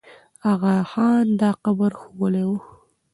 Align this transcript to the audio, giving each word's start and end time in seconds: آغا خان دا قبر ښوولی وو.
آغا 0.51 0.75
خان 0.91 1.25
دا 1.39 1.49
قبر 1.63 1.91
ښوولی 1.99 2.43
وو. 2.47 2.57